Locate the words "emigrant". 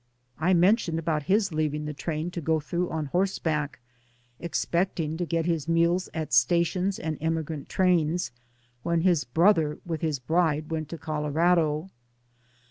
7.21-7.69